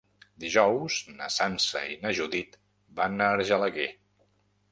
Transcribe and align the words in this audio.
Dijous 0.43 0.95
na 1.17 1.27
Sança 1.33 1.83
i 1.95 1.97
na 2.05 2.13
Judit 2.21 2.57
van 3.01 3.25
a 3.27 3.27
Argelaguer. 3.37 3.89